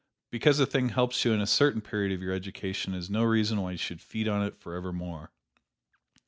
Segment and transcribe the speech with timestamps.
[0.31, 3.61] Because a thing helps you in a certain period of your education is no reason
[3.61, 5.31] why you should feed upon it forevermore.